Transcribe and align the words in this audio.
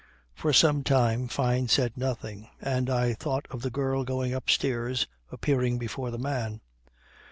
For 0.33 0.51
some 0.51 0.83
time 0.83 1.27
Fyne 1.27 1.67
said 1.67 1.95
nothing; 1.95 2.47
and 2.59 2.89
I 2.89 3.13
thought 3.13 3.45
of 3.51 3.61
the 3.61 3.69
girl 3.69 4.03
going 4.03 4.33
upstairs, 4.33 5.05
appearing 5.31 5.77
before 5.77 6.09
the 6.09 6.17
man. 6.17 6.59